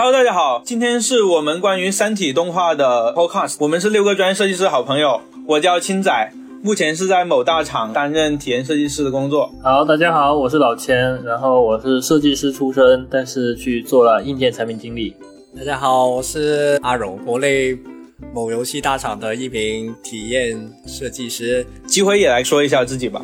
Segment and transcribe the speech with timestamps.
[0.00, 6.32] Hello，大家好，今天是我们关于《三体》动画的 Podcast，我们是六个专业设计师好朋友，我叫青仔，
[6.62, 9.52] 目前是在某大厂担任体验设计师的工作。
[9.60, 15.16] 好，大家好，我是老千，然后我是设计师出身，但是去做了硬件产品经理。
[15.56, 17.76] 大家好，我是阿荣，国内
[18.32, 20.56] 某游戏大厂的一名体验
[20.86, 21.66] 设计师。
[21.88, 23.20] 机会也来说一下自己吧。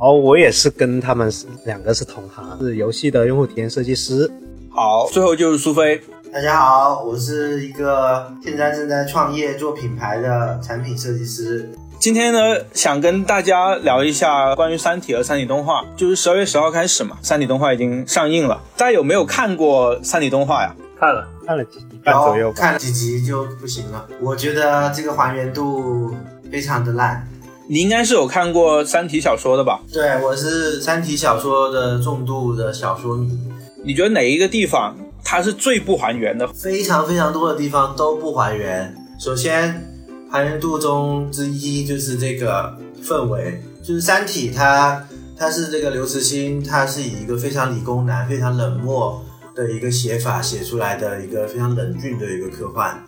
[0.00, 1.30] 好，我也是跟他们
[1.66, 4.30] 两个是同行，是游戏的用户体验设计师。
[4.76, 6.02] 好，最后就是苏菲。
[6.32, 11.70] 大家好，我是一个现在正在创业做品牌的产品设计师。
[12.00, 12.40] 今天呢，
[12.72, 15.84] 想跟大家聊一下关于《三体》和《三体》动画。
[15.96, 18.60] 就是十二月十号开始嘛，《三体》动画已经上映了。
[18.76, 20.74] 大家有没有看过《三体》动画呀？
[20.98, 24.04] 看了，看了几集半左右，看了几集就不行了。
[24.20, 26.12] 我觉得这个还原度
[26.50, 27.24] 非常的烂。
[27.68, 29.80] 你应该是有看过《三体》小说的吧？
[29.92, 33.38] 对，我是《三体》小说的重度的小说迷。
[33.86, 34.96] 你觉得哪一个地方？
[35.22, 38.94] 它是最不还原的，非常非常多的地方都不还原。
[39.18, 39.82] 首先，
[40.30, 49.22] 还原度中之一就是这个氛围，就是《三体》，它它是这个刘慈欣，他是以一个非常理工男、非常冷漠
[49.54, 53.04] 的一个写法写出来的一个非常冷峻的一个科幻。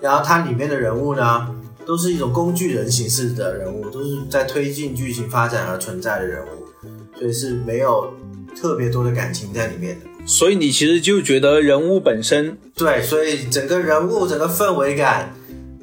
[0.00, 1.48] 然后它里面的人物呢，
[1.84, 6.86] 都是一种工具人形式的人物，都是在推进剧情发展而存在的人物，
[7.18, 8.12] 所以是没有
[8.60, 10.06] 特别多的感情在里面的。
[10.24, 15.34] 所以你其实就觉得人物本身对，所以整个人物、整个氛围感，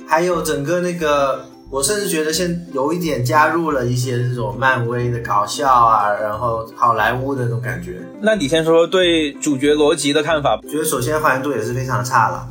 [0.08, 8.02] 还有整个那个，我甚至觉得现有一点加入了一些这种漫威的搞笑啊，然后好莱坞的那种感觉。
[8.22, 10.60] 那你先说说对主角罗辑的看法。
[10.70, 12.48] 觉得首先还原度也是非常差了，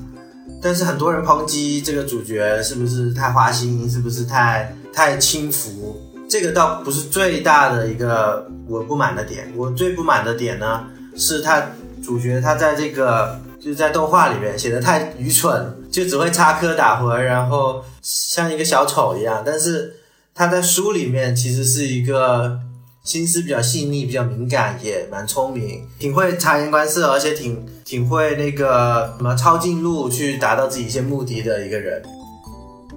[0.62, 5.96] 但是很多人抨击这个主角是不是太花心，是不是太太轻浮？
[6.28, 10.84] 这个倒不是最大的一个我不满的点，我最不满的点呢
[11.18, 11.66] 是他。
[12.00, 19.42] 主角他在这个就是在动画里面写的太愚蠢，就只会插科打诨，然后像一个小丑一样。
[19.44, 19.96] 但是
[20.34, 22.58] 他在书里面其实是一个
[23.04, 32.00] 心思比较细腻、比较敏感，也蛮聪明，挺会察言观色，而且挺挺会那个什么抄近路去达到自己一些目的的一个人。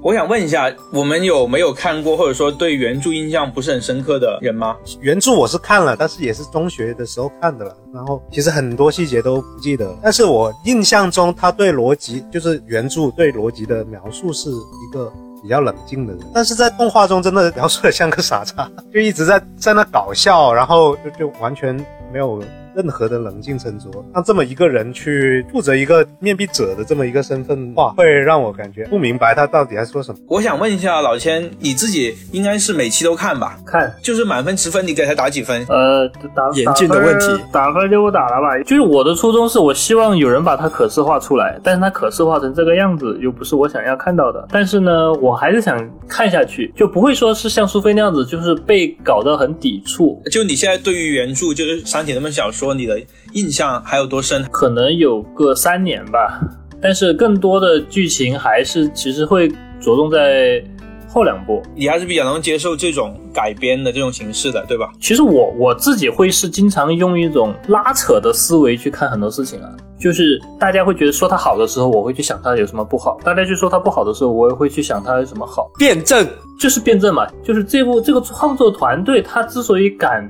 [0.04, 4.76] 我想问一下，我们有没有看过或者说对原著印象不是很深刻的人吗？
[5.00, 7.78] 原著我是看了，但是也是中学的时候看的了。
[7.94, 15.14] 然后其实很多细节都不记得，但是我印象中他对逻辑，就是原著对逻辑的描述是一个
[15.44, 21.76] 比较冷静的人，但是在动画中真的描述的像个傻叉， 就一直在在那搞笑，然后就就完全
[22.12, 22.44] 没有。
[22.76, 30.20] 任何的冷静沉着，让这么一个人去负责一个面壁者的这么一个身份话，会让我感觉不明白他到底在说什么。
[30.28, 33.58] 我想问一下老千，你自己应该是每期都看吧？
[33.66, 35.66] 看，就是满分十分，你给他打几分？
[35.68, 38.58] 呃，打严峻的问题，打分就不打了吧。
[38.64, 44.48] 就是我的初衷是我希望有人把它可视化出来，但是它可视化成这个样子又不是我想要看到的。
[44.50, 45.78] 但是呢，我还是想
[46.08, 50.22] 看下去，就不会说是像苏菲那样子，就是被搞得很抵触。
[50.32, 52.61] 就你现在对于原著就是《三体》那本小说。
[52.62, 53.02] 说你的
[53.34, 54.44] 印象还有多深？
[54.52, 56.40] 可能有个三年吧，
[56.80, 59.50] 但是更多的剧情还是其实会
[59.80, 60.64] 着重在
[61.10, 61.60] 后两部。
[61.76, 64.92] 你还是比较能接受这种改编的这种形式的，对吧？
[65.00, 69.68] 其实我我自己会是经常用一种拉扯的思维去看很多事情啊，
[70.00, 75.72] 就是大家会觉得说它好的时候，我会去想它有什么不好；大家去说它不好的时候，我也会去想它有什么好。
[75.80, 76.28] 辩证
[76.60, 80.30] 就是辩证嘛，就是这部这个创作团队他之所以敢。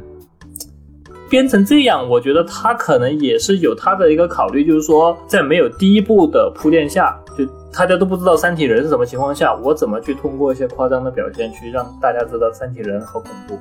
[1.32, 13.58] 编成这样，我觉得他可能也是有他的一个考虑，就是说，在没有第一部的铺垫下，就大家都不知道三体人是什么情况下，我怎么去通过一些夸张的表现，去让大家知道三体人好恐怖。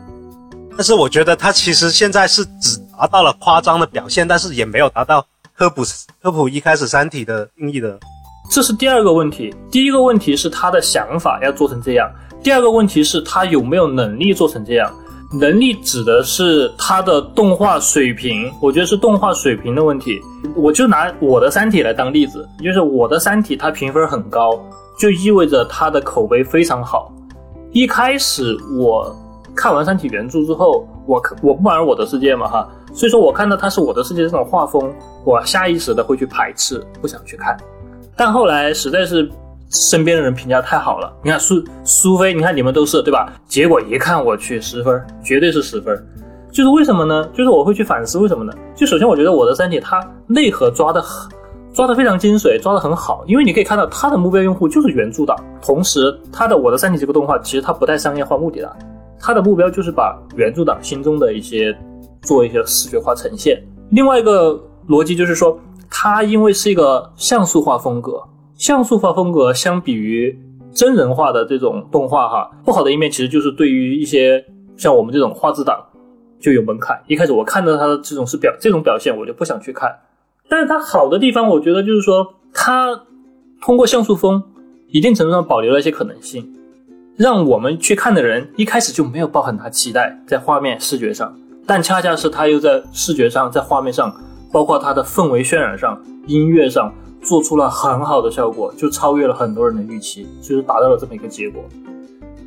[0.77, 5.25] 但是我觉得他其实现在是只达到了夸张的表现，但是也没有达到
[5.57, 5.85] 科普
[6.21, 7.97] 科普一开始三体的定义的。
[8.51, 9.55] 这是第二个问题。
[9.71, 12.11] 第一个问题是他的想法要做成这样，
[12.43, 14.93] 第二个问题是他有没有能力做成这样。
[15.33, 20.21] 能力指的是它的动画水平，我觉得是动画水平的问题。
[20.57, 24.61] 我就拿我的《三体》来当例子，就是我的《三体》它评分很高，
[24.99, 27.13] 就意味着它的口碑非常好。
[27.71, 29.15] 一开始我
[29.55, 34.93] 看完《三体》原著之后，我我不玩我的世界嘛哈，所以说我看到它是我的世界这种画风，
[35.25, 37.57] 我下意识的会去排斥，不想去看。
[38.17, 39.31] 但后来实在是。
[39.71, 43.33] 身边的人评价太好了，你看苏苏菲，你看你们都是对吧？
[43.47, 45.97] 结果一看我去十分，绝对是十分。
[46.51, 47.25] 就是为什么呢？
[47.33, 48.53] 就是我会去反思为什么呢？
[48.75, 51.31] 就首先我觉得我的三体它内核抓的很，
[51.73, 53.25] 抓的非常精髓，抓的很好。
[53.29, 58.77] 因为你可以看到它的目标用户就是原著党，同时它的我的三体这个动画其实它不带商业化目的的，
[59.21, 61.73] 它的目标就是把原著党心中的一些
[62.23, 63.63] 做一些视觉化呈现。
[63.91, 65.57] 另外一个逻辑就是说。
[65.93, 68.23] 它因为是一个像素化风格，
[68.61, 70.39] 像素化风格相比于
[70.71, 74.45] 真人化的这种动画哈，不好的一面其实就是对于一些
[74.77, 75.83] 像我们这种画质党
[76.39, 77.03] 就有门槛。
[77.07, 79.91] 一开始我看到它的这种是表这种表现，我就不想去看。
[80.47, 83.01] 但是它好的地方，我觉得就是说，它
[83.63, 84.43] 通过像素风，
[84.89, 86.47] 一定程度上保留了一些可能性，
[87.17, 91.35] 让我们去看的人一开始就没有抱很大期待在画面视觉上，
[91.67, 94.15] 但恰恰是它又在视觉上，在画面上，
[94.53, 101.63] 包括它的氛围渲染上、音乐上，做出了很好的效果，就超越了很多人的预期，就是达到了这么一个结果。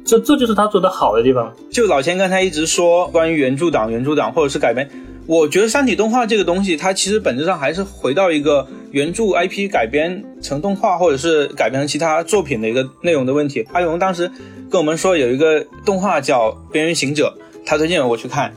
[0.06, 1.54] 这这就是他做的好的地方。
[1.72, 4.90] 就老千刚才一直说关于原著党、原著党或者是改编，
[5.26, 13.66] 我觉得三体动画这个东西，它其实本质上还是回到一个原著 IP 改编成动画，或者是改编成其他作品的一个内容的问题。
[13.72, 14.30] 阿勇当时
[14.70, 17.34] 跟我们说有一个动画叫《边缘行者》，
[17.66, 18.54] 他推荐我去看，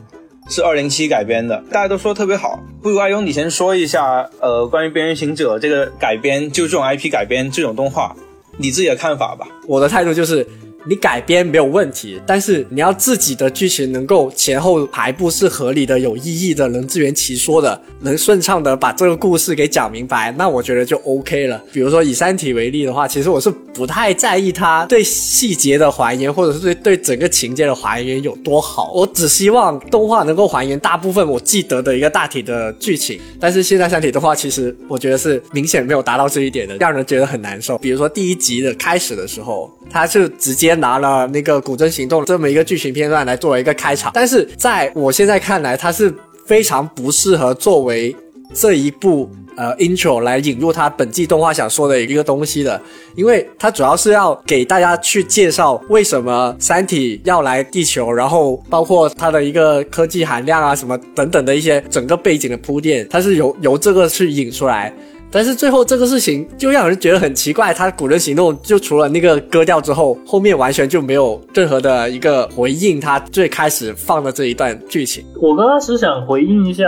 [0.49, 2.63] 是二零七改编的，大家都说特别好。
[2.83, 8.15] 不如阿勇你先说一下，呃，关于《边缘行者》这个改编，就这种 IP 改编这种动画，
[8.57, 9.47] 你自己的看法吧。
[9.67, 10.47] 我的态度就是。
[10.89, 21.61] 你改编没有问题，但是你要自己的剧情能够前后排布是合理的、有意义的、能自圆其说的、能顺畅的把这个故事给讲明白，那我觉得就 OK 了。
[21.73, 33.19] 比如说以《三体》为例的话，其实我是不太在意它对细节的还原，或者是对对整个情节的还原有多好，我只希望动画能够还原大部分我记得的一个大体的剧情。
[33.41, 37.77] 但是现在《三体》动画其实我觉得是明显没有达到这一点的，让人觉得很难受。
[37.79, 40.76] 比如说第一集的开始的时候，它是直接。
[40.77, 46.13] 拿了那个《古筝行动》这么一个剧情片段来作为一个开场，但是在我现在看来，它是
[46.47, 48.15] 非常不适合作为
[48.55, 52.81] 这一部呃 intro 来引入它本季动画想说的一个东西的，
[53.17, 64.93] 因为它主要是要给大家去介绍为什么三体要来地球，然后包括它的一个科技含量啊什么等等的一些整个背景的铺垫，它是由由这个去引出来。
[65.37, 75.23] 但是最后这个事情就让人觉得很奇怪，他古人行动就除了那个割掉之后，后面完全就没有任何的一个回应他最开始放的这一段剧情。
[75.39, 76.87] 我刚开始想回应一下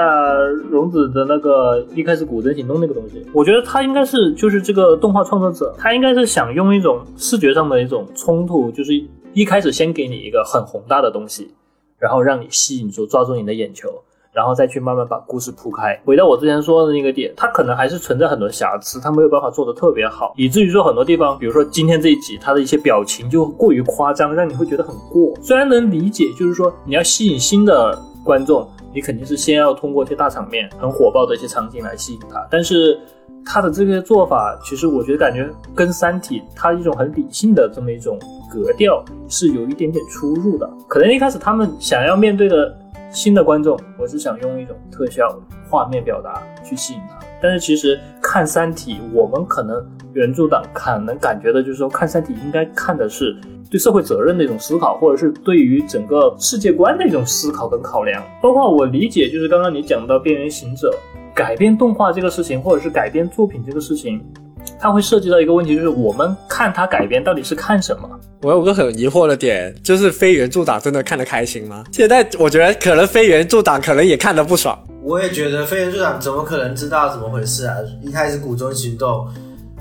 [0.71, 8.95] 荣子的那个一开始古筝行动那个东西，我觉得他应该是就是这个动画创作者，他应该是想用一种视觉上的一种冲突，就是
[9.35, 11.50] 一开始先给你一个很宏大的东西，
[11.99, 13.91] 然后让你吸引住、抓住你的眼球。
[14.38, 16.00] 然后再去慢慢把故事铺开。
[16.05, 25.35] 回到我之前说的那个点，它可能还是存在很多瑕疵，它没有办法做的特别好，以至于说很多地方，比如说今天这一集，它的一些表情就过于夸张，让你会觉得很过。
[25.43, 28.64] 虽然能理解，就是说你要吸引新的观众，
[28.94, 32.96] 你肯定是先要通过一些大场面、很火爆的一些场景来吸引他，但是
[33.44, 38.17] 他的这个做法，其实我觉得感觉跟《三体》它一种很理性的这么一种
[38.52, 40.70] 格调是有一点点出入的。
[40.87, 42.73] 可能一开始他们想要面对的。
[43.10, 45.38] 新的观众，我是想用一种特效
[45.69, 47.19] 画面表达去吸引他。
[47.40, 53.37] 但是其实看《三体》，我们可能原著党可能感觉的就是说，看《三体》应该看的是
[53.70, 58.22] 对社会责任的一种思考，或者是对于整个世界观的一种思考跟考量。
[58.43, 60.90] 包括我理解，就是刚刚你讲到《边缘行者》
[61.34, 64.22] 改编动画这个事情，或者是改编作品这个事情。
[64.81, 68.08] 它会涉及到一个问题，就是我们看它改编到底是看什么？
[68.43, 71.84] 我有个很疑惑的点，就是非原著党真的看得开心吗？
[71.93, 74.78] 现在我觉得可能非原著党可能也看得不爽。
[75.02, 77.75] 我也觉得非原著党怎么可能知道怎么回事啊？
[78.02, 79.26] 一开始古中行动，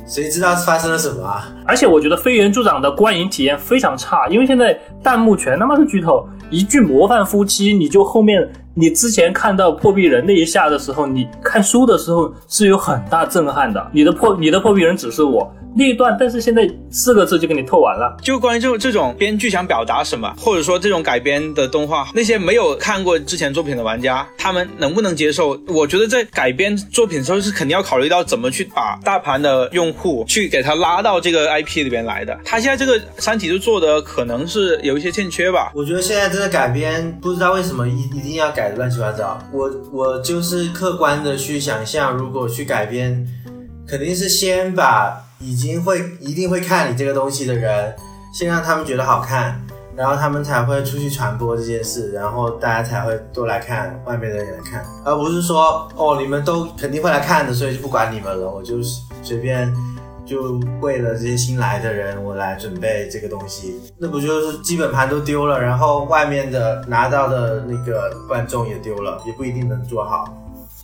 [0.08, 1.54] 谁知道发生了什么啊？
[1.66, 8.48] 而且我觉得非原著党的观影体验非常差，因为现在弹幕全他妈是剧透，一句模范夫妻，你就后面。
[8.80, 13.84] 你之前看到破壁人那一下的时候，你看书的时候是有很大震撼的。
[13.92, 15.52] 你的破，你的破壁人只是我。
[15.78, 18.18] 那一段，但是现在四个字就给你透完了。
[18.24, 25.60] 就关于这种这种编剧想表达什么，或者说这种改编的动画，那些没有看过之前作品的玩家，他们能不能接受？
[25.68, 32.36] 我觉得在改编作品的时候是肯定要考虑到怎么去把大盘的用户去给他拉到这个 IP 里边来的。
[32.44, 35.72] 他现在这个三体就做的可能是有一些欠缺吧。
[35.76, 39.40] 我觉得现在这个改编不知道为什么一一定要改的乱七八糟。
[39.54, 43.28] 我我就是客观的去想象，如果去改编，
[43.88, 45.27] 肯定是先把。
[45.40, 47.96] 已经会一定会看你这个东西的人，
[48.34, 49.62] 先让他们觉得好看，
[49.96, 59.72] 然后他们才会出去传播这件事，然后大家才会都来看，外面的人来看，而不是说哦，你们都肯定会来看的，所以就不管你们了，我就是随便
[60.26, 70.26] 就为了这些新来的人，我来准备这个东西，那不就是基本盘都丢了，然后外面的拿到的那个观众也丢了，也不一定能做好。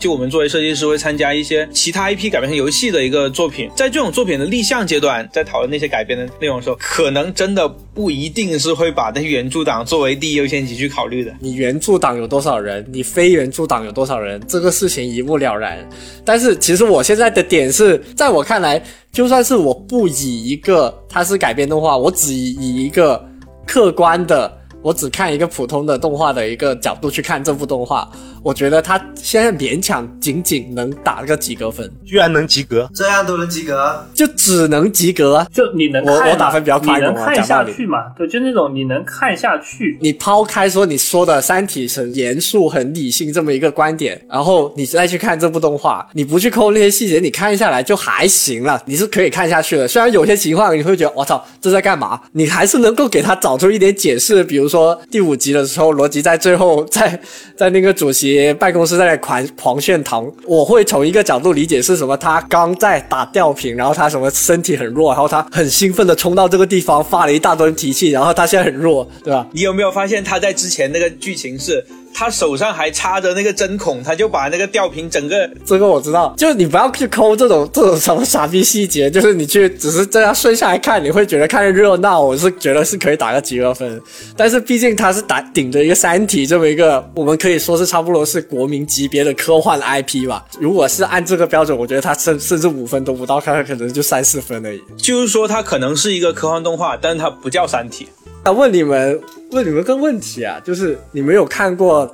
[0.04, 11.32] 就我们作为设计师会参加一些其他 IP 改编成游戏的一个作品，在这种作品的立项阶段，在讨论那些改编的内容的时候，可能真的不一定是会把那些原著党作为第一优先级去考虑的。
[11.40, 12.86] 你原著党有多少人？
[12.92, 14.46] 你非原著党有多少人？
[14.46, 15.80] 这个事情一目了然。
[16.26, 18.84] 但是其实我现在的点是，在我看来，
[19.14, 23.26] 就算是我不以一个它是改编动画，我只以一个
[23.66, 24.60] 客观的。
[24.84, 28.06] 我只看一个普通的动画的一个角度去看这部动画，
[28.44, 35.48] 我觉得他现在勉强仅仅能打个及格分，居然能及格，这样都能及格，就只能及格啊！
[35.54, 37.72] 就你能我看我打分比较宽容啊，你能看讲道理。
[37.72, 37.98] 下去嘛？
[38.18, 39.98] 对，就那种你能看下去。
[40.02, 49.88] 你抛开说你说的《三体》很严肃、很理性这么一个观点，然后你再去看这部动画，你不去抠那些细节，你看下来就还行了，你是可以看下去的。
[49.88, 54.44] 虽然有些情况你会觉得我操这在干嘛，你还是能够给他找出一点解释。
[54.44, 57.18] 比如说第五集的时候，罗辑在最后在
[57.56, 69.48] 在那个主席办公室在那狂狂炫糖，我会从一个角度理解是什么，他刚在打吊瓶，然后他什么身体很弱，然后他很兴奋的冲到这个地方发了一大堆脾气，然后他现在很弱，对吧？
[69.52, 84.02] 你有没有发现他在之前那个剧情是，他手上还插着那个针孔，他就把那个吊瓶整个这个我知道，就是你不要去抠这种这种什么傻逼细节，就是你去只是这样顺下来看，你会觉得看着热闹，我是觉得是可以打个及格分。
[84.38, 90.46] 但是毕竟他是打顶着一个《三体》这么一个，我们可以说是差不多是国民级别的科幻 IP 吧。
[90.60, 94.82] 如果是按这个标准，我觉得他甚甚至五分都不到，它可能就三四分而已。
[94.98, 98.06] 就是说它可能是一个科幻动画，但是它不叫《三体》。
[98.46, 99.20] 那问你们，
[99.54, 102.12] 问你们个问题啊，就是你们有看过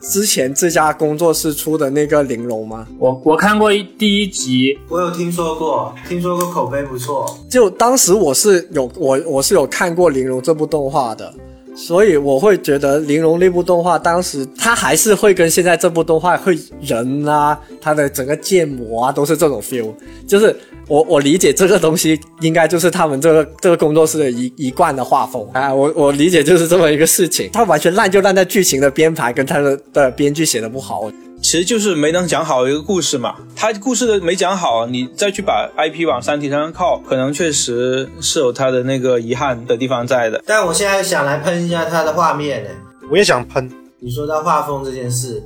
[0.00, 2.86] 之前这家工作室出的那个《玲珑》吗？
[2.98, 7.26] 我我看过一第一集，我有听说过，听说过口碑不错。
[7.48, 11.32] 就当时我是有我我是有看过《玲珑》这部动画的，
[11.74, 19.92] 所以我会觉得《玲珑》那部动画当时它还是会跟现在这部动画会人啊，它的整个建模啊都是这种 feel，
[20.26, 20.54] 就是
[20.88, 40.42] 我我理解这个东西应该就是他们这个这个工作室的一一贯的画风啊，我我理解就是这么一个事情，它完全烂就烂在剧情的编排跟它的的编剧写的不好，其实就是没能讲好一个故事嘛，他故事的没讲好，你再去把 IP 往《三体》上靠，可能确实是有他的那个遗憾的地方在的。
[40.46, 42.70] 但我现在想来喷一下它的画面呢。
[43.10, 43.70] 我也想喷。
[44.00, 45.42] 你说到画风这件事，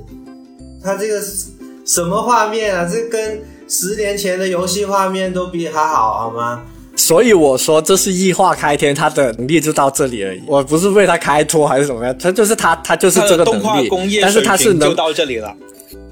[0.83, 1.49] 它这个是
[1.85, 2.89] 什么画面啊？
[2.89, 3.41] 这跟
[3.73, 6.61] 十年前的游戏画面都比它好，好吗？
[6.95, 10.43] 所以我说这是异化开天，他的能力就到这里而已。
[10.45, 15.55] 我不是为他开脱还是怎么样，他就是他，他就是这个的动画能力工业，但是他是能水平就到这里了。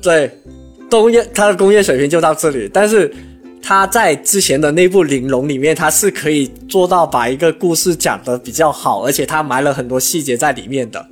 [0.02, 0.32] 对
[0.90, 3.14] 工业，他的工业水平就到这里，但是
[3.62, 11.06] 他在之前的那部《玲珑》里面，他是可以做到把一个故事讲得比较好，而且他埋了很多细节在里面的。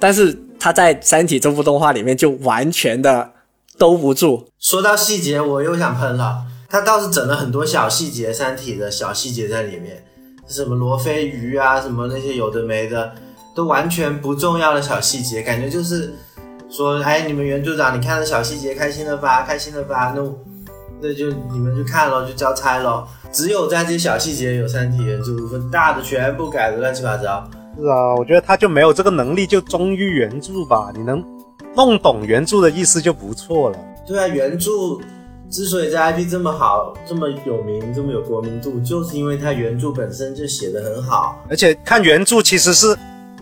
[0.00, 3.30] 但是他在《三体》这部动画里面就完全的
[3.78, 4.48] 兜不住。
[4.58, 6.44] 说到细节，我又想喷了。
[6.68, 10.02] 他倒是整了很多小细节，《三体》的小细节在里面，
[10.48, 13.12] 什么罗非鱼啊，什么那些有的没的，
[13.54, 16.14] 都完全不重要的小细节，感觉就是
[16.70, 19.42] 说，哎，你们原著长，你看了小细节开心了吧？
[19.42, 20.14] 开心了吧？
[20.16, 20.22] 那
[21.02, 23.06] 那就你们就看咯，就交差咯。
[23.30, 27.46] 只有在这些小细节有《三体》原著部分，大的全部改的乱七八糟。
[27.78, 30.90] 是啊，我觉得他就没有这个能力，就忠于原著吧。
[30.94, 31.22] 你能
[31.74, 33.78] 弄懂原著的意思就不错了。
[34.06, 34.70] 对啊，原著
[35.50, 41.42] 之所以在 IP 这么好、这么有名、这么有国民度，就是因为它原著本身就写的很好。
[41.48, 42.96] 而且看原著其实是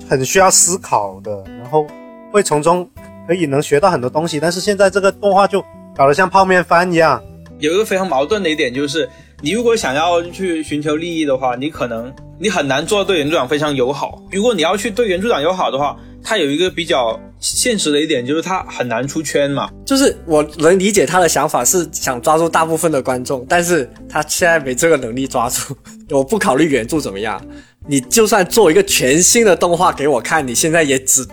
[0.09, 1.87] 很需要思考的，然后
[2.33, 2.89] 会从中
[3.27, 4.41] 可以能学到很多东西。
[4.41, 5.65] 但是现在这个动画就
[5.97, 7.23] 搞得像泡面番一样。
[7.59, 9.09] 有一个非常矛盾的一点就是，
[9.41, 14.21] 你如果想要去寻求利益的话，你可能你很难做到对原著党非常友好。
[14.31, 19.71] 如果你要去对原著党友好的话，它有一个比较现实的一点就是它很难出圈嘛。
[19.85, 25.77] 就是我能理解他的想法是想抓住大部分的观众，但是他现在没这个能力抓住。
[26.11, 27.41] 我不考虑原著怎么样，
[27.87, 31.25] 你就算做一个全新的动画给我看，你现在也只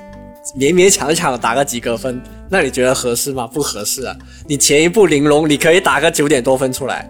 [0.57, 3.45] 勉勉强强打个及格分，那你觉得合适吗？
[3.47, 4.15] 不合适啊！
[4.47, 7.09] 你前一部《玲珑》你可以打个九点多分出来，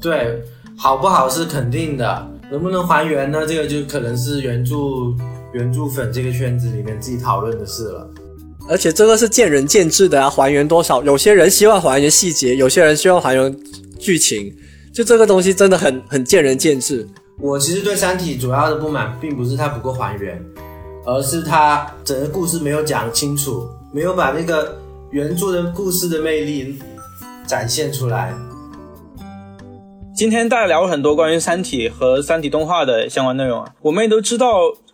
[0.00, 0.38] 对，
[0.78, 3.44] 好不好是肯定的，能不能还原呢？
[3.46, 4.76] 这个就可能是原著
[5.56, 8.06] 原著粉这个圈子里面自己讨论的事了。
[8.68, 11.02] 而且这个是见仁见智的啊，还原多少？
[11.02, 13.56] 有些人希望还原细节，有些人希望还原
[13.98, 14.54] 剧情，
[14.92, 17.08] 就这个东西真的很很见仁见智。
[17.40, 20.38] 我其实对《三体》主要的不满，并不是它不够还原，
[21.06, 24.76] 而是它整个故事没有讲清楚，没有把那个
[25.10, 26.78] 原著的故事的魅力
[27.46, 28.34] 展现出来。
[30.14, 34.48] 今天大家聊了很多关于《三体》和《三体》动画的相关内容啊，我们也都知道，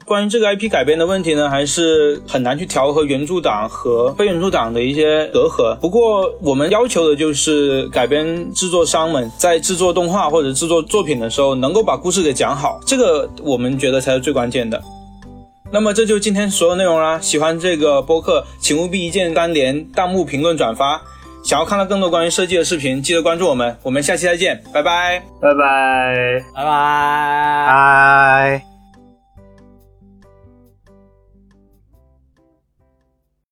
[0.05, 5.77] 关于这个 IP 改编的问题呢，还是很难去调和原著党和非原著党的一些隔阂。
[5.77, 14.83] 不过我们要求的就是改编制作商们在制作动画或者制作作品的时候，能够把故事给讲好，这个我们觉得才是最关键的。
[15.71, 17.19] 那么这就今天所有内容啦。
[17.19, 21.01] 喜欢这个播客，请务必一键三连、弹幕、评论、转发。
[21.45, 23.75] 想要看到更多关于设计的视频，记得关注我们。
[23.83, 25.23] 我们下期再见，拜拜。
[25.41, 26.45] 拜拜。
[26.55, 28.72] 拜拜。